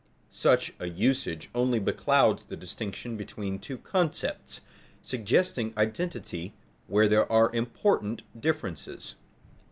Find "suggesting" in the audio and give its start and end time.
5.03-5.75